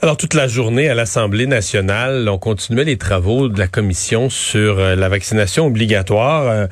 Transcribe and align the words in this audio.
Alors, 0.00 0.16
toute 0.16 0.34
la 0.34 0.46
journée 0.46 0.88
à 0.88 0.94
l'Assemblée 0.94 1.48
nationale, 1.48 2.28
on 2.28 2.38
continuait 2.38 2.84
les 2.84 2.96
travaux 2.96 3.48
de 3.48 3.58
la 3.58 3.66
commission 3.66 4.30
sur 4.30 4.78
euh, 4.78 4.94
la 4.94 5.08
vaccination 5.08 5.66
obligatoire. 5.66 6.46
Euh, 6.46 6.66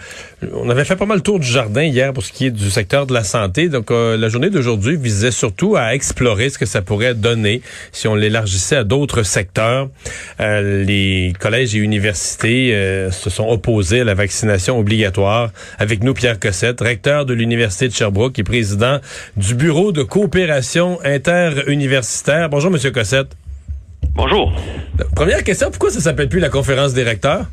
on 0.55 0.71
avait 0.71 0.85
fait 0.85 0.95
pas 0.95 1.07
mal 1.07 1.17
le 1.17 1.23
tour 1.25 1.41
du 1.41 1.47
jardin 1.47 1.83
hier 1.83 2.13
pour 2.13 2.23
ce 2.23 2.31
qui 2.31 2.47
est 2.47 2.51
du 2.53 2.71
secteur 2.71 3.05
de 3.05 3.13
la 3.13 3.25
santé. 3.25 3.69
Donc, 3.69 3.91
euh, 3.91 4.17
la 4.17 4.29
journée 4.29 4.49
d'aujourd'hui 4.49 4.97
visait 4.97 5.33
surtout 5.33 5.75
à 5.75 5.93
explorer 5.93 6.51
ce 6.51 6.59
que 6.59 6.67
ça 6.67 6.83
pourrait 6.83 7.15
donner 7.15 7.63
si 7.91 8.07
on 8.07 8.15
l'élargissait 8.15 8.77
à 8.77 8.85
d'autres 8.85 9.25
secteurs. 9.25 9.89
les 10.39 11.33
collèges 11.41 11.75
et 11.75 11.79
universités 11.79 13.09
se 13.11 13.29
sont 13.29 13.49
opposés 13.49 14.03
à 14.03 14.05
la 14.05 14.15
vaccination 14.15 14.79
obligatoire. 14.79 15.51
Avec 15.81 16.05
nous, 16.05 16.15
Pierre 16.15 16.39
Cossette, 16.39 16.81
recteur 16.81 17.27
de 17.27 17.35
l'Université 17.35 17.89
de 17.89 17.93
Sherbrooke 17.93 18.39
et 18.39 18.45
président 18.45 19.01
du 19.37 19.57
Bureau 19.57 19.91
de 19.91 20.05
coopération 20.05 21.01
interuniversitaire. 21.03 22.49
Bonjour, 22.49 22.71
Monsieur 22.71 22.93
Cossette. 22.93 23.16
Bonjour. 24.17 24.51
Première 25.15 25.45
question, 25.45 25.69
pourquoi 25.71 25.91
ça 25.91 26.01
s'appelle 26.01 26.29
plus 26.29 26.41
la 26.41 26.49
conférence 26.49 26.95
des 26.95 27.03
recteurs? 27.03 27.47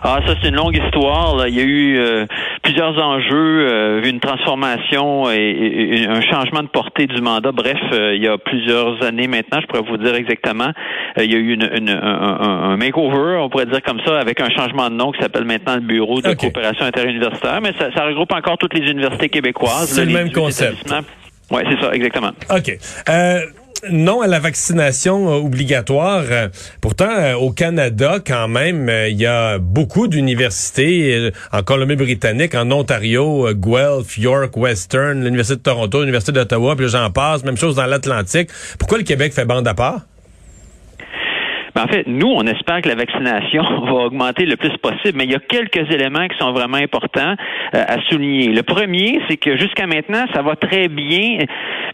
Ah, 0.00 0.20
ça, 0.24 0.34
c'est 0.40 0.50
une 0.50 0.54
longue 0.54 0.76
histoire. 0.76 1.34
Là. 1.34 1.48
Il 1.48 1.56
y 1.56 1.60
a 1.60 1.64
eu 1.64 1.98
euh, 1.98 2.24
plusieurs 2.62 2.96
enjeux, 2.96 3.68
euh, 3.68 4.00
une 4.04 4.20
transformation 4.20 5.28
et, 5.28 6.06
un 6.08 6.20
changement 6.20 6.62
de 6.62 6.68
portée 6.68 7.08
du 7.08 7.20
mandat. 7.20 7.50
Bref, 7.50 7.76
euh, 7.92 8.14
il 8.14 8.22
y 8.22 8.28
a 8.28 8.38
plusieurs 8.38 9.02
années 9.02 9.26
maintenant, 9.26 9.60
je 9.60 9.66
pourrais 9.66 9.82
vous 9.82 9.96
dire 9.96 10.14
exactement, 10.14 10.70
il 11.16 11.32
y 11.32 11.34
a 11.34 11.38
eu 11.38 11.52
une, 11.52 11.68
une, 11.74 11.90
un, 11.90 12.70
un, 12.70 12.76
makeover, 12.76 13.38
on 13.40 13.50
pourrait 13.50 13.66
dire 13.66 13.82
comme 13.82 14.00
ça, 14.06 14.20
avec 14.20 14.40
un 14.40 14.50
changement 14.50 14.88
de 14.88 14.94
nom 14.94 15.10
qui 15.10 15.20
s'appelle 15.20 15.44
maintenant 15.44 15.74
le 15.74 15.80
Bureau 15.80 16.20
de 16.20 16.32
coopération 16.32 16.86
interuniversitaire. 16.86 17.60
Mais 17.60 17.72
ça, 17.76 17.92
ça, 17.92 18.04
regroupe 18.04 18.32
encore 18.32 18.56
toutes 18.56 18.74
les 18.74 18.88
universités 18.88 19.28
québécoises. 19.28 19.88
C'est 19.88 20.04
le 20.04 20.12
même 20.12 20.30
concept. 20.30 20.94
Oui, 21.50 21.62
c'est 21.68 21.80
ça, 21.84 21.92
exactement. 21.92 22.30
OK 22.50 22.78
non 23.90 24.20
à 24.20 24.26
la 24.26 24.40
vaccination 24.40 25.28
euh, 25.28 25.36
obligatoire. 25.36 26.24
Euh, 26.30 26.48
pourtant, 26.80 27.10
euh, 27.10 27.34
au 27.34 27.52
Canada, 27.52 28.18
quand 28.24 28.48
même, 28.48 28.90
il 29.08 29.16
y 29.16 29.26
a 29.26 29.58
beaucoup 29.58 30.08
d'universités 30.08 31.30
en 31.52 31.62
Colombie-Britannique, 31.62 32.54
en 32.54 32.70
Ontario, 32.70 33.48
Guelph, 33.54 34.18
York, 34.18 34.56
Western, 34.56 35.22
l'Université 35.22 35.56
de 35.56 35.62
Toronto, 35.62 36.00
l'Université 36.00 36.32
d'Ottawa, 36.32 36.76
puis 36.76 36.88
j'en 36.88 37.10
passe. 37.10 37.44
Même 37.44 37.56
chose 37.56 37.76
dans 37.76 37.86
l'Atlantique. 37.86 38.50
Pourquoi 38.78 38.98
le 38.98 39.04
Québec 39.04 39.32
fait 39.32 39.44
bande 39.44 39.66
à 39.66 39.74
part? 39.74 40.02
En 41.78 41.86
fait, 41.86 42.06
nous, 42.06 42.28
on 42.28 42.42
espère 42.42 42.82
que 42.82 42.88
la 42.88 42.94
vaccination 42.94 43.62
va 43.86 43.92
augmenter 44.06 44.46
le 44.46 44.56
plus 44.56 44.76
possible, 44.78 45.16
mais 45.16 45.24
il 45.24 45.32
y 45.32 45.36
a 45.36 45.40
quelques 45.40 45.90
éléments 45.92 46.26
qui 46.28 46.36
sont 46.38 46.52
vraiment 46.52 46.76
importants 46.76 47.34
à 47.72 48.00
souligner. 48.08 48.48
Le 48.48 48.62
premier, 48.62 49.20
c'est 49.28 49.36
que 49.36 49.56
jusqu'à 49.56 49.86
maintenant, 49.86 50.24
ça 50.34 50.42
va 50.42 50.56
très 50.56 50.88
bien 50.88 51.38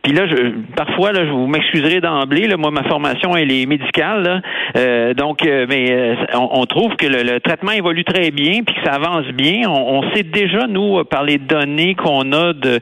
puis 0.05 0.13
là, 0.13 0.27
je, 0.27 0.37
parfois, 0.77 1.13
là, 1.13 1.25
je 1.25 1.31
vous 1.31 1.47
m'excuserai 1.47 2.03
d'emblée. 2.03 2.47
Là, 2.47 2.59
moi, 2.59 2.71
ma 2.71 2.85
formation, 2.85 3.35
elle 3.35 3.51
est 3.51 3.65
médicale. 3.65 4.43
Euh, 4.77 5.15
donc, 5.15 5.47
euh, 5.47 5.65
mais 5.67 5.91
euh, 5.91 6.15
on, 6.35 6.67
trouve 6.67 6.95
que 6.97 7.07
le, 7.07 7.41
traitement 7.41 7.73
évolue 7.73 8.05
très 8.05 8.31
bien, 8.31 8.61
puis 8.67 8.75
que 8.75 8.85
ça 8.85 8.97
avance 8.97 9.27
bien. 9.29 9.67
On, 9.67 10.03
sait 10.13 10.23
déjà, 10.23 10.67
nous, 10.67 11.03
par 11.05 11.25
les 11.25 11.39
données 11.39 11.95
qu'on 11.95 12.33
a 12.33 12.53
de 12.53 12.81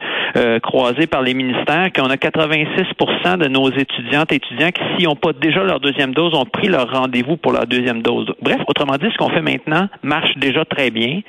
croisées 0.62 1.06
par 1.06 1.22
les 1.22 1.34
ministères, 1.34 1.90
qu'on 1.94 2.10
a 2.10 2.16
86% 2.16 3.38
de 3.38 3.48
nos 3.48 3.70
étudiantes 3.70 4.32
et 4.32 4.36
étudiants 4.36 4.70
qui, 4.70 4.82
s'ils 4.96 5.06
n'ont 5.06 5.14
pas 5.14 5.32
déjà 5.32 5.62
leur 5.62 5.78
deuxième 5.78 6.14
dose, 6.14 6.34
ont 6.34 6.46
pris 6.46 6.68
leur 6.68 6.91
rendez-vous 6.92 7.36
pour 7.36 7.52
leur 7.52 7.66
deuxième 7.66 8.02
dose. 8.02 8.32
Bref, 8.40 8.60
autrement 8.66 8.96
dit, 8.96 9.08
ce 9.12 9.16
qu'on 9.18 9.30
fait 9.30 9.42
maintenant 9.42 9.88
marche 10.02 10.36
déjà 10.36 10.64
très 10.64 10.90
bien. 10.90 11.20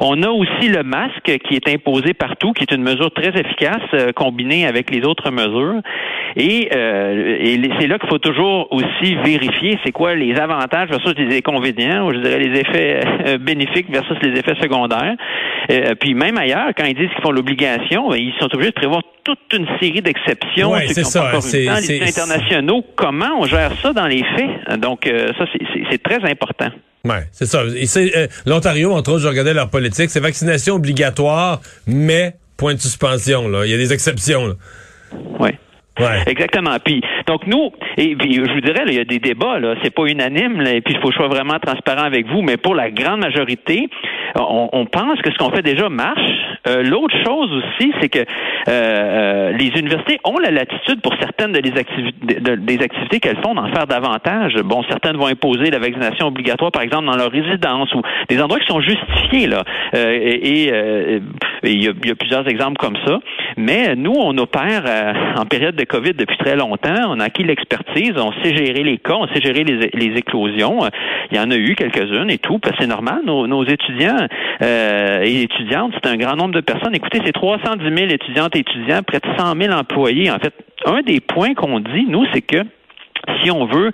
On 0.00 0.22
a 0.22 0.28
aussi 0.28 0.68
le 0.68 0.82
masque 0.82 1.38
qui 1.48 1.54
est 1.54 1.68
imposé 1.68 2.14
partout, 2.14 2.52
qui 2.52 2.62
est 2.62 2.72
une 2.72 2.82
mesure 2.82 3.12
très 3.12 3.28
efficace 3.28 3.82
combinée 4.14 4.66
avec 4.66 4.90
les 4.90 5.04
autres 5.04 5.30
mesures. 5.30 5.80
Et, 6.36 6.68
euh, 6.74 7.36
et 7.38 7.60
c'est 7.78 7.86
là 7.86 7.98
qu'il 7.98 8.08
faut 8.08 8.18
toujours 8.18 8.66
aussi 8.72 9.14
vérifier 9.24 9.78
c'est 9.84 9.92
quoi 9.92 10.14
les 10.14 10.34
avantages 10.36 10.88
versus 10.88 11.14
les 11.16 11.36
inconvénients, 11.36 12.06
ou 12.06 12.12
je 12.12 12.18
dirais 12.18 12.38
les 12.38 12.60
effets 12.60 13.00
euh, 13.26 13.38
bénéfiques 13.38 13.90
versus 13.90 14.16
les 14.22 14.38
effets 14.38 14.56
secondaires. 14.60 15.14
Euh, 15.70 15.94
puis 15.94 16.14
même 16.14 16.36
ailleurs, 16.36 16.70
quand 16.76 16.84
ils 16.84 16.94
disent 16.94 17.10
qu'ils 17.10 17.22
font 17.22 17.30
l'obligation, 17.30 18.10
ben, 18.10 18.16
ils 18.16 18.34
sont 18.40 18.52
obligés 18.52 18.70
de 18.70 18.74
prévoir 18.74 19.02
toute 19.22 19.52
une 19.52 19.66
série 19.80 20.02
d'exceptions. 20.02 20.72
Oui, 20.72 20.88
c'est 20.88 21.04
ça. 21.04 21.40
C'est, 21.40 21.60
les 21.60 22.02
internationaux. 22.02 22.84
Comment 22.96 23.38
on 23.38 23.44
gère 23.44 23.72
ça 23.80 23.92
dans 23.92 24.06
les 24.06 24.24
faits? 24.36 24.80
Donc, 24.80 25.08
ça, 25.38 25.44
c'est 25.90 26.02
très 26.02 26.28
important. 26.28 26.68
Oui, 27.04 27.16
c'est 27.32 27.46
ça. 27.46 27.62
L'Ontario, 28.46 28.92
entre 28.92 29.12
autres, 29.12 29.22
je 29.22 29.28
regardais 29.28 29.54
leur 29.54 29.68
politique, 29.68 30.10
c'est 30.10 30.20
vaccination 30.20 30.76
obligatoire, 30.76 31.60
mais 31.86 32.34
point 32.56 32.74
de 32.74 32.80
suspension. 32.80 33.48
Là. 33.48 33.66
Il 33.66 33.70
y 33.70 33.74
a 33.74 33.76
des 33.76 33.92
exceptions. 33.92 34.46
Là. 34.46 34.54
Oui. 35.40 35.50
Ouais. 36.00 36.22
Exactement. 36.26 36.76
Puis 36.84 37.02
donc 37.28 37.46
nous, 37.46 37.70
et 37.96 38.16
puis 38.16 38.34
je 38.34 38.40
vous 38.40 38.60
dirais, 38.60 38.82
il 38.88 38.94
y 38.94 38.98
a 38.98 39.04
des 39.04 39.20
débats, 39.20 39.60
là, 39.60 39.76
c'est 39.84 39.94
pas 39.94 40.06
unanime, 40.06 40.60
là, 40.60 40.72
et 40.72 40.80
puis 40.80 40.94
il 40.94 41.00
faut 41.00 41.08
que 41.08 41.12
je 41.12 41.18
sois 41.18 41.28
vraiment 41.28 41.58
transparent 41.60 42.02
avec 42.02 42.26
vous, 42.26 42.42
mais 42.42 42.56
pour 42.56 42.74
la 42.74 42.90
grande 42.90 43.20
majorité, 43.20 43.88
on, 44.34 44.70
on 44.72 44.86
pense 44.86 45.20
que 45.22 45.30
ce 45.30 45.38
qu'on 45.38 45.50
fait 45.50 45.62
déjà 45.62 45.88
marche. 45.88 46.53
Euh, 46.66 46.82
L'autre 46.82 47.16
chose 47.24 47.50
aussi, 47.52 47.92
c'est 48.00 48.08
que 48.08 48.20
euh, 48.68 48.94
euh, 48.94 49.52
les 49.52 49.68
universités 49.78 50.18
ont 50.24 50.38
la 50.38 50.50
latitude 50.50 51.00
pour 51.02 51.14
certaines 51.20 51.52
de 51.52 51.58
les 51.58 51.74
des 52.56 52.82
activités 52.82 53.20
qu'elles 53.20 53.42
font 53.42 53.54
d'en 53.54 53.68
faire 53.68 53.86
davantage. 53.86 54.54
Bon, 54.64 54.82
certaines 54.88 55.16
vont 55.16 55.26
imposer 55.26 55.70
la 55.70 55.78
vaccination 55.78 56.28
obligatoire, 56.28 56.70
par 56.70 56.82
exemple, 56.82 57.06
dans 57.06 57.16
leur 57.16 57.30
résidence 57.30 57.92
ou 57.94 58.02
des 58.28 58.40
endroits 58.40 58.60
qui 58.60 58.66
sont 58.66 58.80
justifiés 58.80 59.46
là. 59.46 59.62
Euh, 59.94 60.14
et 60.14 61.20
il 61.64 61.82
y, 61.82 61.88
a, 61.88 62.14
plusieurs 62.14 62.46
exemples 62.48 62.76
comme 62.76 62.96
ça. 63.06 63.18
Mais 63.56 63.94
nous, 63.96 64.14
on 64.16 64.36
opère 64.38 64.84
en 65.36 65.44
période 65.46 65.76
de 65.76 65.84
COVID 65.84 66.12
depuis 66.14 66.36
très 66.36 66.56
longtemps. 66.56 67.08
On 67.08 67.20
a 67.20 67.24
acquis 67.24 67.44
l'expertise, 67.44 68.12
on 68.16 68.32
sait 68.42 68.54
gérer 68.54 68.82
les 68.82 68.98
cas, 68.98 69.14
on 69.14 69.26
sait 69.28 69.40
gérer 69.40 69.64
les, 69.64 70.14
éclosions. 70.16 70.80
Il 71.30 71.36
y 71.36 71.40
en 71.40 71.50
a 71.50 71.56
eu 71.56 71.74
quelques-unes 71.74 72.30
et 72.30 72.38
tout, 72.38 72.58
parce 72.58 72.74
c'est 72.78 72.86
normal. 72.86 73.20
Nos, 73.24 73.46
nos 73.46 73.64
étudiants 73.64 74.26
euh, 74.62 75.22
et 75.22 75.42
étudiantes, 75.42 75.92
c'est 75.94 76.08
un 76.08 76.16
grand 76.16 76.36
nombre 76.36 76.53
de 76.54 76.60
personnes. 76.60 76.94
Écoutez, 76.94 77.20
c'est 77.24 77.32
310 77.32 77.84
000 77.84 78.10
étudiantes 78.10 78.56
et 78.56 78.60
étudiants, 78.60 79.02
près 79.02 79.18
de 79.18 79.28
100 79.38 79.60
000 79.60 79.74
employés. 79.74 80.30
En 80.30 80.38
fait, 80.38 80.54
un 80.86 81.02
des 81.02 81.20
points 81.20 81.54
qu'on 81.54 81.80
dit, 81.80 82.06
nous, 82.08 82.24
c'est 82.32 82.42
que 82.42 82.64
si 83.42 83.50
on 83.50 83.66
veut 83.66 83.90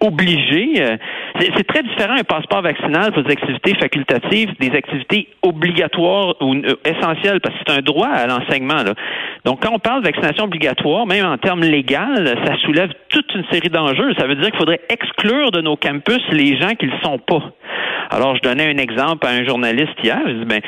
obliger, 0.00 0.74
euh, 0.78 0.96
c'est 1.38 1.66
très 1.66 1.82
différent 1.82 2.16
un 2.18 2.24
passeport 2.24 2.62
vaccinal 2.62 3.12
pour 3.12 3.22
des 3.22 3.32
activités 3.32 3.74
facultatives, 3.74 4.50
des 4.60 4.76
activités 4.76 5.28
obligatoires 5.42 6.34
ou 6.40 6.54
euh, 6.54 6.74
essentielles, 6.84 7.40
parce 7.40 7.54
que 7.56 7.62
c'est 7.66 7.78
un 7.78 7.82
droit 7.82 8.08
à 8.08 8.26
l'enseignement. 8.26 8.82
Donc, 9.44 9.62
quand 9.62 9.72
on 9.72 9.78
parle 9.78 10.02
de 10.02 10.08
vaccination 10.08 10.44
obligatoire, 10.44 11.06
même 11.06 11.24
en 11.24 11.38
termes 11.38 11.62
légaux, 11.62 11.94
ça 12.44 12.56
soulève 12.64 12.90
toute 13.08 13.34
une 13.34 13.44
série 13.50 13.70
d'enjeux. 13.70 14.12
Ça 14.18 14.26
veut 14.26 14.34
dire 14.34 14.50
qu'il 14.50 14.58
faudrait 14.58 14.80
exclure 14.88 15.50
de 15.50 15.60
nos 15.60 15.76
campus 15.76 16.20
les 16.30 16.58
gens 16.58 16.74
qui 16.74 16.86
ne 16.86 16.92
le 16.92 16.98
sont 17.02 17.18
pas. 17.18 17.42
Alors, 18.10 18.36
je 18.36 18.40
donnais 18.42 18.68
un 18.72 18.78
exemple 18.78 19.26
à 19.26 19.30
un 19.30 19.44
journaliste 19.44 19.94
hier. 20.02 20.20
Je 20.26 20.32
dis, 20.32 20.44
ben, 20.44 20.60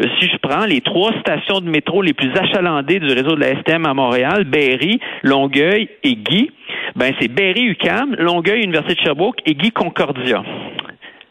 euh, 0.00 0.04
si 0.18 0.28
je 0.28 0.36
prends 0.38 0.64
les 0.64 0.80
trois 0.80 1.12
stations 1.20 1.60
de 1.60 1.68
métro 1.68 2.02
les 2.02 2.12
plus 2.12 2.30
achalandées 2.36 3.00
du 3.00 3.06
réseau 3.06 3.34
de 3.34 3.40
la 3.40 3.60
STM 3.60 3.86
à 3.86 3.94
Montréal, 3.94 4.44
Berry, 4.44 5.00
Longueuil 5.22 5.88
et 6.02 6.16
Guy, 6.16 6.50
ben, 6.96 7.12
c'est 7.20 7.28
Berry-UQAM, 7.28 8.16
Longueuil, 8.18 8.62
Université 8.62 8.94
de 8.94 9.00
Sherbrooke 9.00 9.38
et 9.46 9.54
Guy 9.54 9.70
Concordia. 9.70 10.42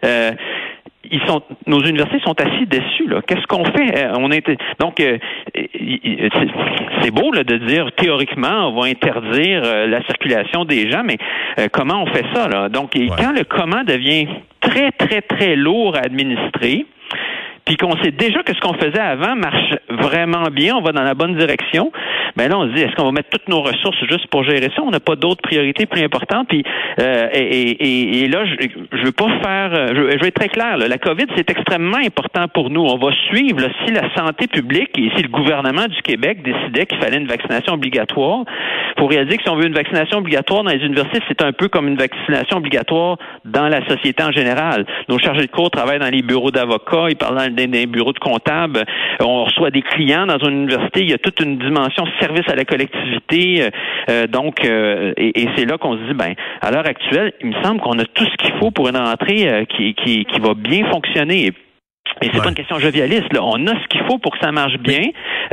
Euh, 0.05 0.31
ils 1.13 1.21
sont, 1.27 1.43
nos 1.67 1.79
universités 1.81 2.19
sont 2.21 2.35
assis 2.41 2.65
dessus. 2.65 3.07
Là. 3.07 3.21
Qu'est-ce 3.25 3.45
qu'on 3.45 3.63
fait? 3.65 4.03
Euh, 4.03 4.13
On 4.17 4.31
était 4.31 4.57
donc 4.79 4.99
euh, 4.99 5.17
c'est 7.01 7.11
beau 7.11 7.31
là, 7.31 7.43
de 7.43 7.57
dire 7.57 7.91
théoriquement 7.95 8.69
on 8.69 8.81
va 8.81 8.87
interdire 8.87 9.61
euh, 9.63 9.87
la 9.87 10.03
circulation 10.05 10.65
des 10.65 10.89
gens, 10.89 11.03
mais 11.03 11.17
comment 11.71 12.03
on 12.03 12.07
fait 12.07 12.25
ça 12.33 12.47
là? 12.47 12.69
Donc 12.69 12.93
quand 13.17 13.31
le 13.31 13.43
comment 13.43 13.83
devient 13.83 14.27
très 14.59 14.91
très 14.91 15.21
très 15.21 15.55
lourd 15.55 15.95
à 15.95 15.99
administrer, 15.99 16.85
puis 17.65 17.77
qu'on 17.77 17.95
sait 18.03 18.11
déjà 18.11 18.43
que 18.43 18.53
ce 18.53 18.59
qu'on 18.59 18.73
faisait 18.73 18.99
avant 18.99 19.35
marche 19.35 19.75
vraiment 19.89 20.49
bien, 20.51 20.75
on 20.75 20.81
va 20.81 20.91
dans 20.91 21.03
la 21.03 21.13
bonne 21.13 21.35
direction, 21.35 21.91
ben 22.35 22.49
là, 22.49 22.57
on 22.57 22.67
se 22.67 22.73
dit, 22.73 22.81
est-ce 22.81 22.95
qu'on 22.95 23.05
va 23.05 23.11
mettre 23.11 23.29
toutes 23.29 23.47
nos 23.47 23.61
ressources 23.61 23.97
juste 24.09 24.27
pour 24.27 24.43
gérer 24.43 24.69
ça? 24.75 24.81
On 24.83 24.91
n'a 24.91 24.99
pas 24.99 25.15
d'autres 25.15 25.41
priorités 25.41 25.85
plus 25.85 26.03
importantes. 26.03 26.47
Puis, 26.49 26.63
euh, 26.99 27.29
et, 27.31 28.23
et, 28.23 28.27
là, 28.27 28.43
je, 28.45 28.67
je 28.91 29.03
veux 29.05 29.11
pas 29.11 29.29
faire, 29.41 29.73
euh, 29.73 29.87
je, 29.89 30.17
je 30.17 30.19
vais 30.19 30.27
être 30.27 30.39
très 30.39 30.49
clair, 30.49 30.77
la 30.77 30.97
COVID, 30.97 31.25
c'est 31.35 31.49
extrêmement 31.49 31.97
important 31.97 32.47
pour 32.47 32.69
nous. 32.69 32.81
On 32.81 32.97
va 32.97 33.11
suivre, 33.29 33.61
si 33.85 33.93
la 33.93 34.13
santé 34.15 34.47
publique 34.47 34.97
et 34.97 35.11
si 35.15 35.23
le 35.23 35.29
gouvernement 35.29 35.85
du 35.85 36.01
Québec 36.01 36.41
décidait 36.43 36.85
qu'il 36.85 36.99
fallait 36.99 37.17
une 37.17 37.27
vaccination 37.27 37.73
obligatoire, 37.73 38.45
pour 38.97 39.09
réaliser 39.09 39.37
que 39.37 39.43
si 39.43 39.49
on 39.49 39.55
veut 39.55 39.67
une 39.67 39.73
vaccination 39.73 40.19
obligatoire 40.19 40.63
dans 40.63 40.71
les 40.71 40.83
universités, 40.83 41.19
c'est 41.27 41.41
un 41.41 41.51
peu 41.51 41.67
comme 41.67 41.87
une 41.87 41.97
vaccination 41.97 42.57
obligatoire 42.57 43.17
dans 43.45 43.67
la 43.67 43.85
société 43.87 44.23
en 44.23 44.31
général. 44.31 44.85
Nos 45.09 45.19
chargés 45.19 45.45
de 45.45 45.51
cours 45.51 45.71
travaillent 45.71 45.99
dans 45.99 46.09
les 46.09 46.21
bureaux 46.21 46.51
d'avocats, 46.51 47.07
ils 47.09 47.15
parlent 47.15 47.37
dans 47.37 47.52
les 47.55 47.85
bureaux 47.85 48.13
de 48.13 48.19
comptables, 48.19 48.83
on 49.19 49.45
reçoit 49.45 49.71
des 49.71 49.81
clients 49.81 50.25
dans 50.25 50.37
une 50.39 50.63
université, 50.63 51.01
il 51.01 51.09
y 51.09 51.13
a 51.13 51.17
toute 51.17 51.39
une 51.39 51.57
dimension 51.57 52.05
service 52.19 52.47
à 52.47 52.55
la 52.55 52.65
collectivité. 52.65 53.63
Euh, 53.63 53.69
euh, 54.09 54.27
donc, 54.27 54.65
euh, 54.65 55.13
et, 55.17 55.47
c'est 55.55 55.65
là 55.65 55.77
qu'on 55.77 55.97
se 55.97 56.03
dit, 56.03 56.13
ben, 56.13 56.33
à 56.61 56.71
l'heure 56.71 56.87
actuelle, 56.87 57.33
il 57.41 57.47
me 57.47 57.63
semble 57.63 57.79
qu'on 57.81 57.97
a 57.99 58.05
tout 58.05 58.25
ce 58.25 58.35
qu'il 58.37 58.53
faut 58.59 58.71
pour 58.71 58.89
une 58.89 58.97
rentrée 58.97 59.65
qui, 59.69 59.93
qui, 59.93 60.25
qui 60.25 60.39
va 60.39 60.53
bien 60.53 60.85
fonctionner. 60.91 61.47
Et 61.47 61.53
c'est 62.21 62.41
pas 62.41 62.49
une 62.49 62.55
question 62.55 62.79
jovialiste. 62.79 63.31
Là. 63.33 63.41
On 63.43 63.67
a 63.67 63.71
ce 63.71 63.87
qu'il 63.89 64.01
faut 64.07 64.17
pour 64.17 64.31
que 64.31 64.39
ça 64.41 64.51
marche 64.51 64.77
bien. 64.79 65.01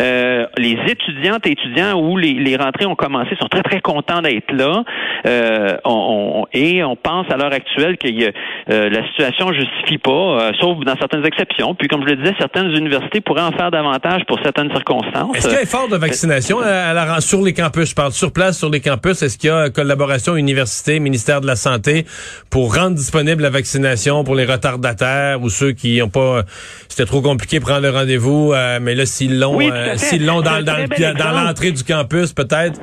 Euh, 0.00 0.46
les 0.56 0.78
étudiantes 0.86 1.46
et 1.46 1.52
étudiants 1.52 2.00
où 2.00 2.16
les, 2.16 2.34
les, 2.34 2.56
rentrées 2.56 2.86
ont 2.86 2.94
commencé 2.94 3.30
sont 3.40 3.48
très 3.48 3.62
très 3.62 3.80
contents 3.80 4.22
d'être 4.22 4.52
là. 4.52 4.84
Euh, 5.26 5.76
on, 5.84 6.46
et 6.52 6.82
on 6.84 6.96
pense 6.96 7.26
à 7.30 7.36
l'heure 7.36 7.52
actuelle 7.52 7.96
que 7.98 8.08
euh, 8.08 8.90
la 8.90 9.06
situation 9.08 9.52
justifie 9.52 9.98
pas, 9.98 10.10
euh, 10.10 10.52
sauf 10.60 10.78
dans 10.84 10.96
certaines 10.96 11.24
exceptions. 11.26 11.74
Puis 11.74 11.88
comme 11.88 12.02
je 12.02 12.14
le 12.14 12.16
disais, 12.16 12.34
certaines 12.38 12.70
universités 12.70 13.20
pourraient 13.20 13.42
en 13.42 13.52
faire 13.52 13.70
davantage 13.70 14.22
pour 14.26 14.38
certaines 14.42 14.70
circonstances. 14.70 15.36
Est-ce 15.36 15.48
qu'il 15.48 15.56
y 15.56 15.60
a 15.60 15.62
effort 15.62 15.88
de 15.88 15.96
vaccination 15.96 16.60
à 16.60 16.92
la, 16.92 17.20
sur 17.20 17.42
les 17.42 17.52
campus? 17.52 17.90
Je 17.90 17.94
parle 17.94 18.12
sur 18.12 18.32
place 18.32 18.58
sur 18.58 18.70
les 18.70 18.80
campus. 18.80 19.22
Est-ce 19.22 19.38
qu'il 19.38 19.50
y 19.50 19.52
a 19.52 19.70
collaboration 19.70 20.36
université, 20.36 21.00
ministère 21.00 21.40
de 21.40 21.46
la 21.46 21.56
santé 21.56 22.04
pour 22.50 22.74
rendre 22.74 22.96
disponible 22.96 23.42
la 23.42 23.50
vaccination 23.50 24.24
pour 24.24 24.34
les 24.34 24.44
retardataires 24.44 25.42
ou 25.42 25.48
ceux 25.48 25.72
qui 25.72 25.98
n'ont 25.98 26.08
pas 26.08 26.39
c'était 26.88 27.06
trop 27.06 27.22
compliqué 27.22 27.58
de 27.58 27.64
prendre 27.64 27.82
le 27.82 27.90
rendez-vous, 27.90 28.52
euh, 28.52 28.78
mais 28.80 28.94
là, 28.94 29.06
s'ils 29.06 29.38
l'ont 29.38 29.60
euh, 29.60 29.96
s'ils 29.96 30.26
l'ont 30.26 30.40
dans, 30.40 30.62
dans, 30.62 30.86
dans 31.14 31.30
l'entrée 31.32 31.72
du 31.72 31.84
campus, 31.84 32.32
peut-être. 32.32 32.80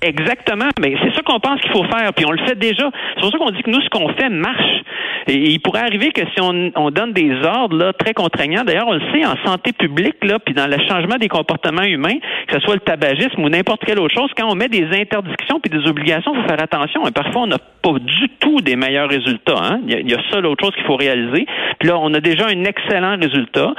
Exactement, 0.00 0.68
mais 0.80 0.94
c'est 1.02 1.12
ça 1.12 1.22
qu'on 1.22 1.40
pense 1.40 1.60
qu'il 1.60 1.72
faut 1.72 1.84
faire, 1.84 2.12
puis 2.14 2.24
on 2.24 2.30
le 2.30 2.46
fait 2.46 2.54
déjà. 2.54 2.88
C'est 3.14 3.20
pour 3.20 3.32
ça 3.32 3.38
qu'on 3.38 3.50
dit 3.50 3.62
que 3.62 3.70
nous, 3.70 3.80
ce 3.80 3.88
qu'on 3.88 4.08
fait 4.14 4.28
marche. 4.28 4.82
Et 5.28 5.50
il 5.50 5.60
pourrait 5.60 5.82
arriver 5.82 6.10
que 6.10 6.22
si 6.34 6.40
on, 6.40 6.72
on 6.74 6.90
donne 6.90 7.12
des 7.12 7.30
ordres 7.44 7.76
là, 7.76 7.92
très 7.92 8.14
contraignants, 8.14 8.64
d'ailleurs, 8.64 8.88
on 8.88 8.94
le 8.94 9.02
sait 9.12 9.26
en 9.26 9.36
santé 9.44 9.72
publique, 9.72 10.16
là, 10.24 10.38
puis 10.38 10.54
dans 10.54 10.66
le 10.66 10.78
changement 10.88 11.16
des 11.16 11.28
comportements 11.28 11.82
humains, 11.82 12.16
que 12.46 12.54
ce 12.54 12.60
soit 12.60 12.74
le 12.74 12.80
tabagisme 12.80 13.42
ou 13.42 13.48
n'importe 13.50 13.84
quelle 13.84 13.98
autre 13.98 14.14
chose, 14.14 14.30
quand 14.36 14.50
on 14.50 14.54
met 14.54 14.68
des 14.68 14.86
interdictions 14.86 15.60
puis 15.60 15.70
des 15.70 15.86
obligations, 15.86 16.32
il 16.34 16.42
faut 16.42 16.48
faire 16.48 16.62
attention. 16.62 17.06
Et 17.06 17.10
parfois, 17.10 17.42
on 17.42 17.46
n'a 17.46 17.58
pas 17.58 17.98
du 17.98 18.28
tout 18.40 18.62
des 18.62 18.76
meilleurs 18.76 19.10
résultats. 19.10 19.58
Hein? 19.62 19.80
Il, 19.86 19.92
y 19.92 19.96
a, 19.96 20.00
il 20.00 20.10
y 20.10 20.14
a 20.14 20.18
ça 20.30 20.40
l'autre 20.40 20.64
chose 20.64 20.74
qu'il 20.74 20.84
faut 20.84 20.96
réaliser. 20.96 21.46
Puis 21.78 21.88
là, 21.88 21.98
on 21.98 22.12
a 22.14 22.20
déjà 22.20 22.46
un 22.46 22.64
excellent 22.64 23.16
résultat 23.20 23.74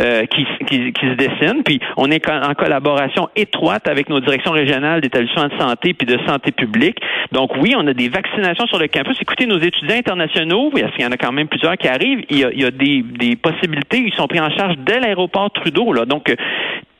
euh, 0.00 0.24
qui, 0.26 0.46
qui, 0.66 0.92
qui, 0.92 1.06
se 1.06 1.14
dessine. 1.14 1.62
Puis 1.64 1.80
on 1.96 2.10
est 2.10 2.26
en 2.30 2.54
collaboration 2.54 3.28
étroite 3.36 3.88
avec 3.88 4.08
nos 4.08 4.20
directions 4.20 4.52
régionales 4.52 5.00
d'établissements 5.00 5.48
de 5.48 5.58
santé 5.58 5.92
puis 5.92 6.06
de 6.06 6.18
santé 6.26 6.50
publique. 6.52 6.98
Donc 7.32 7.56
oui, 7.56 7.74
on 7.76 7.86
a 7.86 7.92
des 7.92 8.08
vaccinations 8.08 8.66
sur 8.68 8.78
le 8.78 8.88
campus. 8.88 9.18
Écoutez, 9.20 9.46
nos 9.46 9.58
étudiants 9.58 9.96
internationaux, 9.96 10.70
parce 10.92 10.96
qu'il 10.96 11.04
y 11.04 11.08
en 11.08 11.12
a 11.12 11.16
quand 11.16 11.32
même 11.32 11.48
plusieurs 11.48 11.76
qui 11.78 11.88
arrivent, 11.88 12.22
il 12.28 12.38
y 12.38 12.64
a, 12.64 12.70
des, 12.70 13.36
possibilités, 13.36 13.98
ils 13.98 14.12
sont 14.14 14.26
pris 14.26 14.40
en 14.40 14.50
charge 14.50 14.76
dès 14.78 15.00
l'aéroport 15.00 15.50
Trudeau. 15.50 16.04
Donc 16.04 16.34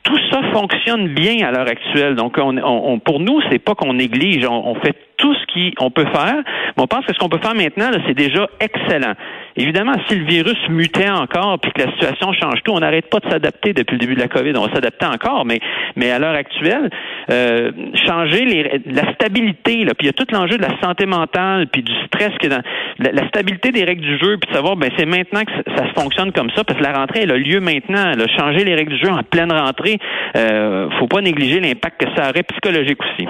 tout 0.01 0.17
ça 0.31 0.41
fonctionne 0.51 1.09
bien 1.09 1.47
à 1.47 1.51
l'heure 1.51 1.67
actuelle. 1.67 2.15
Donc, 2.15 2.37
on, 2.37 2.57
on, 2.57 2.99
pour 2.99 3.19
nous, 3.19 3.39
c'est 3.49 3.59
pas 3.59 3.75
qu'on 3.75 3.93
néglige. 3.93 4.45
On, 4.45 4.67
on 4.67 4.75
fait 4.75 4.95
tout 5.17 5.33
ce 5.35 5.75
qu'on 5.75 5.91
peut 5.91 6.05
faire. 6.05 6.43
Mais 6.75 6.83
on 6.83 6.87
pense 6.87 7.05
que 7.05 7.13
ce 7.13 7.19
qu'on 7.19 7.29
peut 7.29 7.39
faire 7.39 7.55
maintenant, 7.55 7.91
c'est 8.07 8.15
déjà 8.15 8.49
excellent. 8.59 9.13
Évidemment, 9.55 9.93
si 10.07 10.15
le 10.15 10.25
virus 10.25 10.57
mutait 10.69 11.09
encore 11.09 11.59
puis 11.59 11.71
que 11.71 11.83
la 11.83 11.91
situation 11.91 12.33
change 12.33 12.63
tout, 12.63 12.71
on 12.71 12.79
n'arrête 12.79 13.09
pas 13.09 13.19
de 13.19 13.29
s'adapter 13.29 13.73
depuis 13.73 13.93
le 13.93 13.99
début 13.99 14.15
de 14.15 14.19
la 14.19 14.27
COVID. 14.27 14.53
On 14.55 14.65
va 14.65 14.73
s'adapter 14.73 15.05
encore, 15.05 15.45
mais, 15.45 15.59
mais 15.95 16.11
à 16.11 16.17
l'heure 16.17 16.35
actuelle, 16.35 16.89
euh, 17.29 17.71
changer 18.07 18.45
les, 18.45 18.81
la 18.87 19.13
stabilité, 19.13 19.85
là, 19.85 19.93
puis 19.93 20.05
il 20.05 20.05
y 20.07 20.09
a 20.09 20.13
tout 20.13 20.25
l'enjeu 20.31 20.57
de 20.57 20.63
la 20.63 20.79
santé 20.81 21.05
mentale, 21.05 21.67
puis 21.71 21.83
du 21.83 21.93
stress 22.07 22.31
qui 22.39 22.47
est 22.47 22.49
dans 22.49 22.63
la, 22.99 23.27
stabilité 23.27 23.71
des 23.71 23.83
règles 23.83 24.01
du 24.01 24.17
jeu, 24.17 24.37
puis 24.37 24.49
de 24.49 24.55
savoir, 24.55 24.75
ben 24.75 24.89
c'est 24.97 25.05
maintenant 25.05 25.43
que 25.43 25.51
ça, 25.75 25.87
se 25.87 26.01
fonctionne 26.01 26.31
comme 26.31 26.49
ça, 26.55 26.63
parce 26.63 26.79
que 26.79 26.83
la 26.83 26.93
rentrée, 26.93 27.21
elle 27.23 27.31
a 27.31 27.37
lieu 27.37 27.59
maintenant. 27.59 28.11
Là, 28.15 28.25
changer 28.37 28.63
les 28.63 28.73
règles 28.73 28.93
du 28.93 28.99
jeu 28.99 29.09
en 29.09 29.21
pleine 29.23 29.51
rentrée, 29.51 29.99
euh, 30.35 30.89
faut 30.99 31.07
pas 31.07 31.21
négliger 31.21 31.59
l'impact 31.59 32.03
que 32.03 32.07
ça 32.15 32.29
aurait 32.29 32.43
psychologique 32.43 32.97
aussi. 33.01 33.27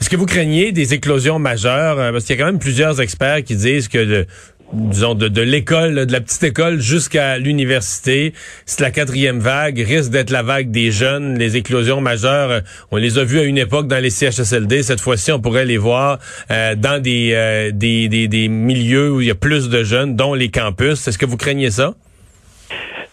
Est-ce 0.00 0.08
que 0.08 0.16
vous 0.16 0.26
craignez 0.26 0.72
des 0.72 0.94
éclosions 0.94 1.38
majeures? 1.38 1.98
Euh, 1.98 2.12
parce 2.12 2.24
qu'il 2.24 2.36
y 2.36 2.40
a 2.40 2.42
quand 2.42 2.50
même 2.50 2.60
plusieurs 2.60 3.00
experts 3.02 3.44
qui 3.44 3.54
disent 3.54 3.88
que 3.88 3.98
de, 3.98 4.26
disons, 4.72 5.14
de, 5.14 5.40
l'école, 5.40 6.06
de 6.06 6.12
la 6.12 6.20
petite 6.20 6.42
école 6.42 6.80
jusqu'à 6.80 7.38
l'université, 7.38 8.32
c'est 8.66 8.80
la 8.80 8.90
quatrième 8.90 9.40
vague, 9.40 9.78
risque 9.78 10.10
d'être 10.10 10.30
la 10.30 10.42
vague 10.42 10.70
des 10.70 10.90
jeunes, 10.90 11.38
les 11.38 11.56
éclosions 11.56 12.00
majeures. 12.00 12.50
Euh, 12.50 12.60
on 12.90 12.96
les 12.96 13.18
a 13.18 13.24
vues 13.24 13.40
à 13.40 13.44
une 13.44 13.58
époque 13.58 13.88
dans 13.88 14.02
les 14.02 14.10
CHSLD. 14.10 14.82
Cette 14.82 15.00
fois-ci, 15.00 15.32
on 15.32 15.40
pourrait 15.40 15.64
les 15.64 15.78
voir 15.78 16.18
euh, 16.50 16.74
dans 16.74 17.02
des, 17.02 17.70
des, 17.72 18.08
des, 18.08 18.28
des 18.28 18.48
milieux 18.48 19.12
où 19.12 19.20
il 19.20 19.28
y 19.28 19.30
a 19.30 19.34
plus 19.34 19.68
de 19.68 19.82
jeunes, 19.82 20.16
dont 20.16 20.34
les 20.34 20.50
campus. 20.50 21.06
Est-ce 21.06 21.18
que 21.18 21.26
vous 21.26 21.36
craignez 21.36 21.70
ça? 21.70 21.94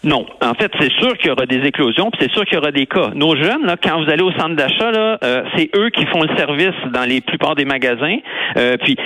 Non. 0.04 0.26
En 0.42 0.54
fait, 0.54 0.70
c'est 0.78 0.92
sûr 0.92 1.16
qu'il 1.18 1.26
y 1.26 1.30
aura 1.30 1.46
des 1.46 1.66
éclosions, 1.66 2.10
puis 2.10 2.20
c'est 2.22 2.32
sûr 2.32 2.44
qu'il 2.44 2.54
y 2.54 2.58
aura 2.58 2.70
des 2.70 2.86
cas. 2.86 3.10
Nos 3.14 3.34
jeunes, 3.34 3.66
là, 3.66 3.76
quand 3.82 4.00
vous 4.02 4.08
allez 4.08 4.22
au 4.22 4.30
centre 4.32 4.54
d'achat, 4.54 5.18
euh, 5.24 5.42
c'est 5.56 5.70
eux 5.74 5.90
qui 5.90 6.06
font 6.06 6.22
le 6.22 6.36
service 6.36 6.74
dans 6.92 7.04
les 7.04 7.20
plupart 7.20 7.56
des 7.56 7.64
magasins. 7.64 8.18
Euh, 8.56 8.76
puis 8.76 8.96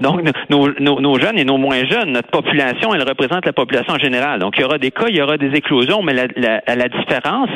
donc 0.00 0.22
nos, 0.50 0.68
nos, 0.80 1.00
nos, 1.00 1.18
jeunes 1.20 1.38
et 1.38 1.44
nos 1.44 1.56
moins 1.56 1.84
jeunes, 1.84 2.12
notre 2.12 2.30
population, 2.30 2.92
elle 2.94 3.08
représente 3.08 3.46
la 3.46 3.52
population 3.52 3.94
en 3.94 3.98
général. 3.98 4.40
Donc 4.40 4.54
il 4.56 4.62
y 4.62 4.64
aura 4.64 4.78
des 4.78 4.90
cas, 4.90 5.06
il 5.08 5.16
y 5.16 5.22
aura 5.22 5.36
des 5.36 5.52
éclosions, 5.56 6.02
mais 6.02 6.14
la, 6.14 6.26
la, 6.36 6.60
la 6.66 6.88
différence, 6.88 7.50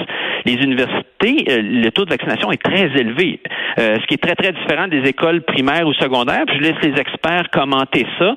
les 0.45 0.55
universités, 0.55 1.45
euh, 1.49 1.63
le 1.63 1.91
taux 1.91 2.05
de 2.05 2.11
vaccination 2.11 2.53
est 2.53 2.63
très 2.63 2.87
élevé, 2.99 3.41
euh, 3.79 3.97
ce 4.01 4.07
qui 4.07 4.15
est 4.15 4.23
très 4.23 4.35
très 4.35 4.53
différent 4.53 4.89
des 4.89 5.09
écoles 5.09 5.43
primaires 5.43 5.87
ou 5.87 5.95
secondaires. 5.95 6.45
Puis 6.47 6.57
je 6.59 6.63
laisse 6.63 6.83
les 6.83 7.01
experts 7.01 7.51
commenter 7.51 8.07
ça, 8.19 8.35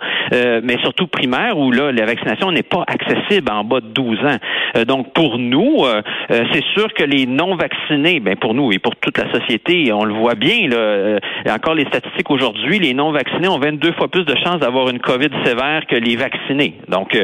mais 0.63 0.77
surtout 0.81 1.07
primaire 1.07 1.57
où 1.57 1.71
là 1.71 1.91
la 1.91 2.05
vaccination 2.05 2.51
n'est 2.51 2.63
pas 2.63 2.83
accessible 2.87 3.51
en 3.51 3.63
bas 3.63 3.81
de 3.81 3.87
12 3.87 4.19
ans. 4.19 4.37
Euh, 4.75 4.85
donc 4.85 5.13
pour 5.13 5.37
nous, 5.37 5.83
euh, 5.83 6.01
euh, 6.31 6.43
c'est 6.51 6.63
sûr 6.73 6.93
que 6.93 7.03
les 7.03 7.25
non 7.25 7.55
vaccinés, 7.55 8.19
ben 8.19 8.35
pour 8.35 8.53
nous 8.53 8.71
et 8.71 8.79
pour 8.79 8.95
toute 8.95 9.17
la 9.17 9.31
société, 9.31 9.91
on 9.91 10.05
le 10.05 10.13
voit 10.13 10.35
bien. 10.35 10.67
Là, 10.67 11.19
encore 11.53 11.75
les 11.75 11.85
statistiques 11.85 12.29
aujourd'hui, 12.29 12.79
les 12.79 12.93
non 12.93 13.11
vaccinés 13.11 13.47
ont 13.47 13.59
22 13.59 13.93
fois 13.93 14.07
plus 14.07 14.25
de 14.25 14.35
chances 14.43 14.59
d'avoir 14.59 14.89
une 14.89 14.99
COVID 14.99 15.29
sévère 15.43 15.85
que 15.87 15.95
les 15.95 16.15
vaccinés. 16.15 16.75
Donc, 16.87 17.17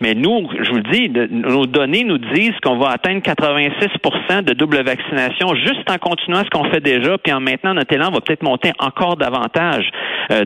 mais 0.00 0.14
nous, 0.14 0.48
je 0.60 0.70
vous 0.70 0.76
le 0.76 0.90
dis, 0.90 1.10
nos 1.30 1.66
données 1.66 2.04
nous 2.04 2.18
disent 2.18 2.58
qu'on 2.62 2.78
va 2.78 2.90
atteindre 2.90 3.22
86 3.22 3.88
de 4.28 4.52
double 4.52 4.82
vaccination 4.82 5.54
juste 5.54 5.88
en 5.90 5.98
continuant 5.98 6.42
ce 6.44 6.50
qu'on 6.50 6.70
fait 6.70 6.80
déjà, 6.80 7.16
puis 7.18 7.32
en 7.32 7.40
maintenant 7.40 7.74
notre 7.74 7.92
élan 7.92 8.10
va 8.10 8.20
peut-être 8.20 8.42
monter 8.42 8.72
encore 8.78 9.16
davantage. 9.16 9.90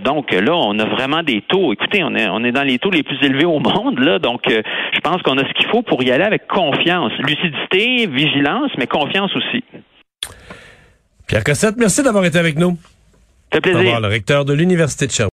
donc 0.04 0.32
là, 0.32 0.54
on 0.54 0.78
a 0.78 0.84
vraiment 0.84 1.22
des 1.22 1.42
taux. 1.48 1.72
Écoutez, 1.72 2.02
on 2.04 2.14
est 2.14 2.28
on 2.28 2.44
est 2.44 2.52
dans 2.52 2.62
les 2.62 2.78
taux 2.78 2.90
les 2.90 3.02
plus 3.02 3.18
élevés 3.22 3.44
au 3.44 3.58
monde 3.58 3.98
là, 3.98 4.18
donc 4.18 4.42
je 4.46 5.00
pense 5.00 5.22
qu'on 5.22 5.38
a 5.38 5.46
ce 5.46 5.52
qu'il 5.54 5.66
faut 5.66 5.82
pour 5.82 6.02
y 6.02 6.10
aller 6.10 6.24
avec 6.24 6.46
confiance. 6.46 7.12
Lucidité, 7.18 8.06
vigilance, 8.06 8.70
mais 8.78 8.86
confiance 8.86 9.34
aussi. 9.36 9.64
Pierre 11.26 11.44
Cossette, 11.44 11.76
merci 11.76 12.02
d'avoir 12.02 12.24
été 12.24 12.38
avec 12.38 12.58
nous. 12.58 12.76
Ça 13.52 13.60
fait 13.62 13.72
plaisir. 13.72 14.00
le 14.00 14.08
recteur 14.08 14.44
de 14.44 14.52
l'Université 14.52 15.06
de 15.06 15.12
Sherbrooke. 15.12 15.28